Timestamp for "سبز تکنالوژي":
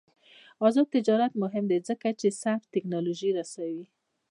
2.41-3.29